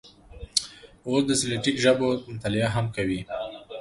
[1.07, 3.19] اوس د سلټیک ژبو مطالعه هم کوي.